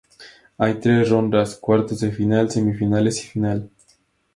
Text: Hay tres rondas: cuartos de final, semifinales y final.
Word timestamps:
Hay 0.57 0.79
tres 0.79 1.11
rondas: 1.11 1.57
cuartos 1.57 1.99
de 1.99 2.09
final, 2.11 2.49
semifinales 2.49 3.23
y 3.23 3.27
final. 3.27 3.69